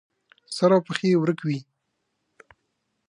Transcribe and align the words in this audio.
سر 0.55 0.71
او 0.75 0.81
پښې 0.87 1.07
یې 1.11 1.17
ورک 1.21 1.39
وي. 1.43 1.59